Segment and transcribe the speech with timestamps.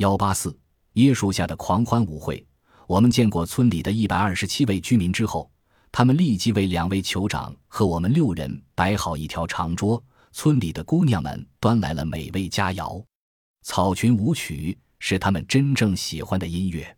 [0.00, 0.58] 幺八四
[0.94, 2.42] 椰树下的狂欢舞会。
[2.86, 5.50] 我们见过村里的一百二十七位居民之后，
[5.92, 10.02] 他们立即为两位酋长和我们六人摆好一条长桌。
[10.32, 13.04] 村里的姑娘们端来了美味佳肴，
[13.60, 16.96] 草裙舞曲是他们真正喜欢的音乐。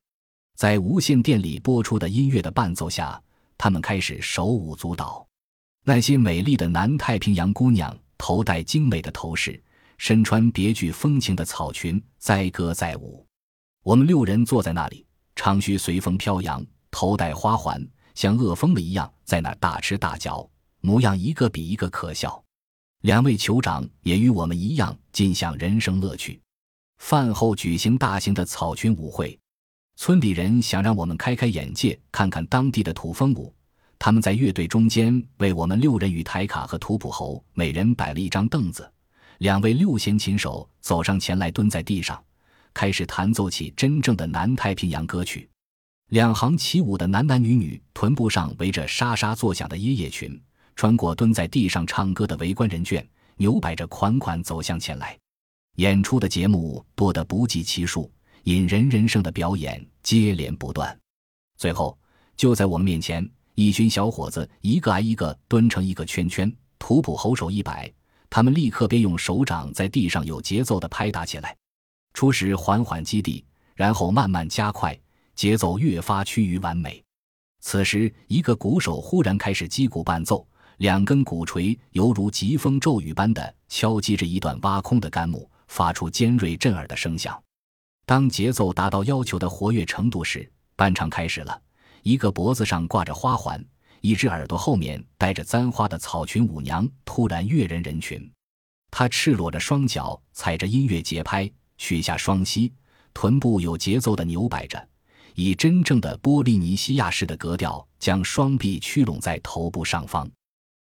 [0.54, 3.20] 在无线电里播出的音乐的伴奏下，
[3.58, 5.26] 他们开始手舞足蹈。
[5.82, 9.60] 那些美丽的南太平洋姑娘头戴精美的头饰。
[10.02, 13.24] 身穿别具风情的草裙，载歌载舞。
[13.84, 15.06] 我们六人坐在那里，
[15.36, 17.80] 长须随风飘扬，头戴花环，
[18.16, 22.42] 像饿疯了一样在那儿大吃大嚼，模样一个比一个可笑。
[23.02, 26.42] 两位酋长也与我们一样尽享人生乐趣。
[26.98, 29.38] 饭后举行大型的草裙舞会，
[29.94, 33.54] 村里人想让我们开开眼界，看看当地的土风舞。
[34.00, 38.91] 他们在乐队中间为我们六人与台卡和图普侯每人摆了一张凳子。
[39.42, 42.22] 两位六弦琴手走上前来，蹲在地上，
[42.72, 45.50] 开始弹奏起真正的南太平洋歌曲。
[46.10, 50.40] 两行起舞的男男女女，臀部上围着沙沙作响的椰叶裙，
[50.76, 53.04] 穿过蹲在地上唱歌的围观人圈，
[53.36, 55.18] 扭摆着款款走向前来。
[55.78, 58.08] 演出的节目多得不计其数，
[58.44, 60.96] 引人人生的表演接连不断。
[61.58, 61.98] 最后，
[62.36, 67.92] 就在我们面前，一群小伙子一个挨一个蹲成一个圈圈，图普侯手一摆。
[68.34, 71.54] 他们立刻便用手掌在地上有节奏地拍打起来，
[72.14, 74.98] 初时缓缓击地，然后慢慢加快，
[75.34, 77.04] 节奏越发趋于完美。
[77.60, 80.46] 此时，一个鼓手忽然开始击鼓伴奏，
[80.78, 87.38] 两根鼓槌犹如疾风骤雨般的敲击着一段挖空的干木，发出尖锐震耳的声响。
[88.06, 91.60] 当节奏达到要求的活跃程度时，伴唱开始了。
[92.02, 93.62] 一个脖子上挂着花环。
[94.02, 98.30] 一只耳朵后面带着簪花的草裙舞娘突然跃人人群，
[98.90, 102.72] 她赤裸着双脚踩着音乐节拍，曲下双膝，
[103.14, 104.88] 臀部有节奏的扭摆着，
[105.36, 110.28] 以真正的波利尼西亚式的格调将双臂屈拢在头部上方。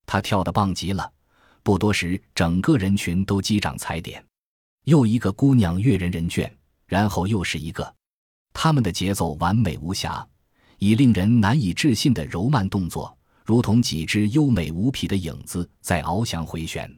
[0.06, 1.12] 她跳得棒极了，
[1.64, 4.24] 不多时，整个人群都击掌踩点。
[4.84, 6.56] 又一个姑娘跃人人圈，
[6.86, 7.96] 然后又是一个，
[8.54, 10.26] 他们的节奏完美无瑕。
[10.80, 13.16] 以令人难以置信的柔慢动作，
[13.46, 16.90] 如同几只优美无匹的影子在翱翔回旋。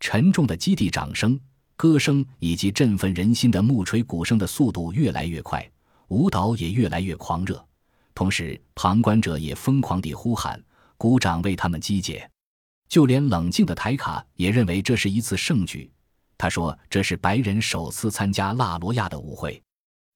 [0.00, 1.38] 沉重的基地掌声、
[1.76, 5.68] 歌声以及振奋人心的木锤鼓声的速度越来越快，
[6.08, 7.64] 舞蹈也越来越狂热。
[8.14, 10.62] 同时，旁观者也疯狂地呼喊、
[10.96, 12.28] 鼓掌为他们击节。
[12.88, 15.90] 就连冷静的台卡也认为这是一次盛举。
[16.38, 19.60] 他说：“这是白人首次参加拉罗亚的舞会。”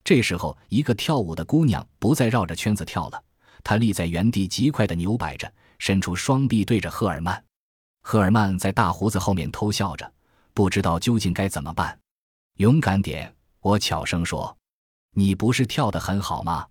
[0.04, 3.22] 这时候，一个跳舞的姑娘不再绕着圈子跳了，
[3.62, 7.42] 她立在原地，极快地扭摆着，伸出双臂对着赫尔曼。
[8.02, 10.12] 赫尔曼在大胡子后面偷笑着，
[10.52, 11.96] 不知道究竟该怎么办。
[12.56, 14.56] 勇敢点，我悄声说
[15.14, 16.66] ：“你不是跳得很好吗？”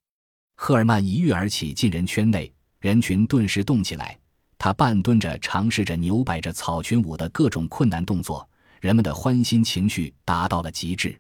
[0.58, 4.20] 赫尔曼一跃而起，进人圈内，人群顿时动起来。
[4.58, 8.48] 他半蹲着，尝试着扭摆着草裙舞的各种困难动作，
[8.82, 11.18] 人们的欢欣情绪达到了极致。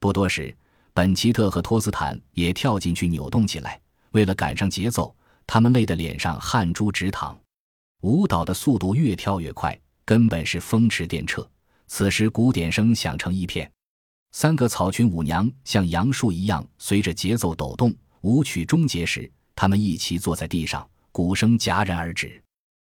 [0.00, 0.56] 不多时。
[0.94, 3.80] 本奇特和托斯坦也跳进去扭动起来，
[4.10, 5.14] 为了赶上节奏，
[5.46, 7.38] 他们累得脸上汗珠直淌。
[8.02, 11.46] 舞蹈的速度越跳越快，根本是风驰电掣。
[11.86, 13.70] 此时鼓点声响成一片，
[14.32, 17.94] 三个草裙舞娘像杨树一样随着节奏抖动。
[18.22, 22.42] 舞曲终结时，他们一齐坐在地上，鼓声戛然而止。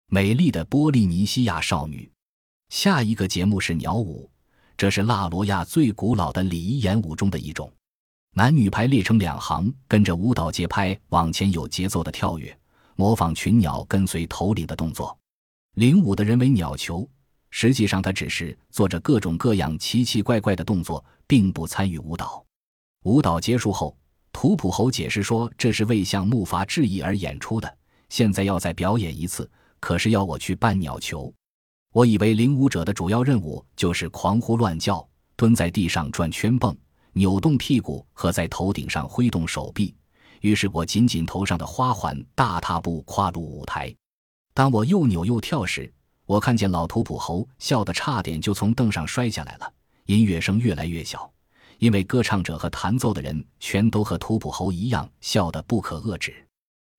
[0.08, 2.12] 美丽的波利尼西亚少女。
[2.70, 4.30] 下一个节目是鸟舞，
[4.76, 7.72] 这是拉罗亚最古老的礼仪演舞中的一种。
[8.34, 12.58] 男女排列成两行，跟着舞蹈节拍往前有节奏的跳跃，
[12.96, 15.18] 模仿群鸟跟随头领的动作。
[15.76, 17.06] 领舞的人为鸟球，
[17.50, 22.42] 实际上他只是做着各种各样奇奇怪怪的动作，并不参与舞蹈。
[23.04, 23.98] 舞蹈结束后，
[24.32, 27.78] 图普侯解释说这是为向木筏致意而演出的，
[28.08, 29.50] 现在要再表演一次，
[29.82, 31.34] 可是要我去扮鸟球。
[31.92, 35.06] 我以为领舞者的主要任务就是狂呼乱叫，
[35.36, 36.74] 蹲在地上转圈蹦。
[37.14, 39.94] 扭动屁股和在头顶上挥动手臂，
[40.40, 43.94] 于是我紧紧头上的花环，大踏步跨入舞台。
[44.54, 45.92] 当我又扭又跳时，
[46.26, 49.74] 我看见老图普侯笑得差点就从凳上摔下来了。
[50.06, 51.32] 音乐声越来越小，
[51.78, 56.34] 因为歌唱者和弹奏的人全都和图普侯一样笑得不可遏制。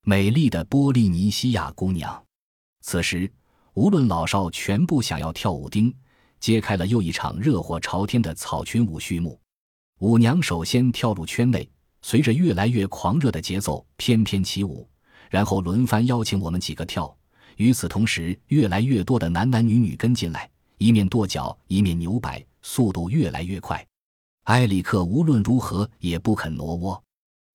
[0.04, 2.22] 美丽的波利尼西亚姑娘，
[2.80, 3.30] 此时
[3.74, 5.94] 无论老少，全部想要跳舞钉，
[6.40, 9.38] 揭开了又一场热火朝天的草裙舞序幕。
[10.02, 11.70] 舞娘首先跳入圈内，
[12.02, 14.84] 随着越来越狂热的节奏翩翩起舞，
[15.30, 17.16] 然后轮番邀请我们几个跳。
[17.54, 23.86] 与此同时，越来越多的男男女女跟进来，一面跺脚，一面扭摆，速度越来越快。
[24.46, 27.00] 埃里克无论如何也不肯挪窝，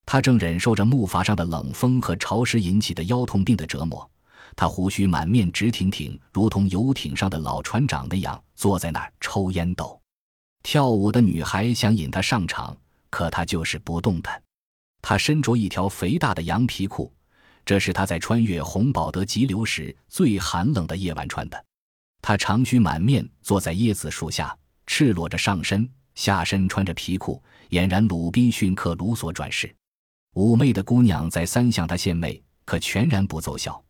[0.05, 4.09] 他正忍受着木筏上的冷风和潮湿引起的腰痛病的折磨。
[4.55, 9.99] 他胡须满面，直挺挺，如同游艇上的老船长那样坐在那儿抽烟斗。
[10.69, 12.75] 跳舞的女孩想引他上场，
[13.09, 14.43] 可他就是不动弹。
[15.01, 17.09] 他身着一条肥大的羊皮裤，
[17.65, 21.65] 这是他在穿越洪堡德急流时最寒冷的夜晚穿的。
[22.21, 24.53] 他长须满面，坐在椰子树下，
[24.85, 29.73] 赤裸着上身，下身穿着皮裤，俨然鲁滨逊克鲁索转世。
[30.33, 33.81] 妩媚的姑娘再三向他献媚，可全然不奏效。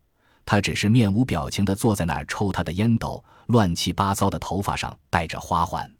[0.46, 5.92] 他只是面无表情地坐在那儿抽他的烟斗，乱七八糟的头发上戴着花环。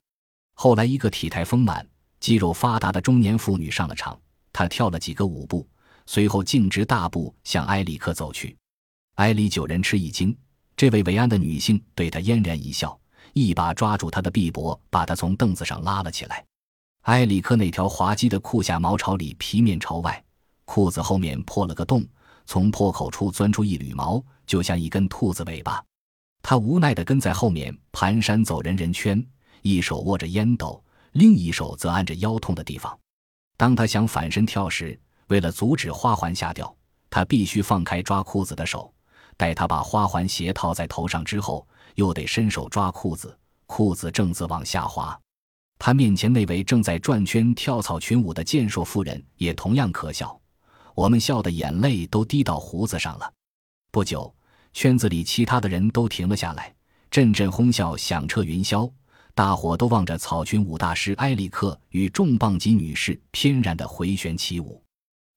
[0.61, 1.87] 后来，一个体态丰满、
[2.19, 4.19] 肌肉发达的中年妇女上了场，
[4.51, 5.65] 她跳了几个舞步，
[6.05, 8.57] 随后径直大步向埃里克走去。
[9.15, 10.37] 埃里九人吃一惊。
[10.75, 12.99] 这位伟岸的女性对他嫣然一笑，
[13.31, 16.45] 一把抓住他的臂膊，把他从凳子上拉了起来。
[17.03, 20.21] 埃里克那条滑稽的裤下毛朝里，皮面朝外，
[20.65, 22.05] 裤子后面破了个洞，
[22.45, 25.81] 从破口处钻出一缕毛，就像一根兔子尾巴。
[26.41, 29.25] 他无奈地跟在后面蹒跚走人人圈，
[29.61, 30.83] 一手握着烟斗，
[31.13, 32.97] 另一手则按着腰痛的地方。
[33.57, 36.73] 当他想反身跳时，为了阻止花环下掉，
[37.09, 38.93] 他必须放开抓裤子的手。
[39.35, 41.65] 待他把花环鞋套在头上之后，
[41.95, 45.17] 又得伸手抓裤子，裤子正自往下滑。
[45.77, 50.37] 他面前那位正在转圈跳草裙舞的健硕妇人也同样可笑，
[50.93, 53.31] 我们笑的眼泪都滴到胡子上了。
[53.91, 54.33] 不久，
[54.73, 56.75] 圈子里其他的人都停了下来，
[57.09, 58.91] 阵阵哄笑响彻云霄，
[59.39, 64.83] 大伙都望着草裙舞大师埃里克与重磅级女士翩然的回旋起舞，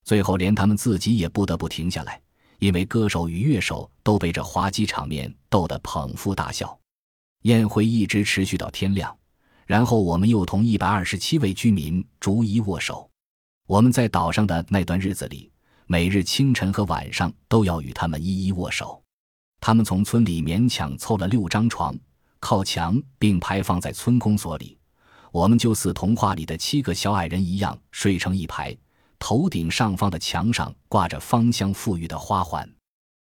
[0.03, 2.21] 最后连他们自己也不得不停下来。
[2.59, 6.77] 因为歌手与乐手都被这滑稽场面逗得捧腹大笑，
[7.43, 9.17] 宴会一直持续到天亮，
[9.67, 13.09] 然后我们又同一百二十七位居民逐一握手。
[13.69, 15.49] 我们在岛上的那段日子里，
[15.87, 19.01] 每日清晨和晚上都要与他们一一握手。
[19.61, 21.97] 他们从村里勉强凑了六张床，
[22.43, 24.77] 靠墙并排放在村公所里。
[25.31, 28.77] 我们就似童话里的七个小矮人一样睡成一排。
[29.21, 32.69] 头顶上方的墙上挂着芳香馥郁的花环。